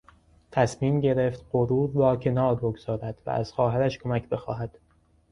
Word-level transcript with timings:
تصمیم 0.51 0.99
گرفت 0.99 1.45
غرور 1.51 1.91
را 1.93 2.15
کنار 2.15 2.55
بگذارد 2.55 3.17
و 3.25 3.29
از 3.29 3.53
خواهرش 3.53 3.97
کمک 3.99 4.29
بخواهد. 4.29 4.77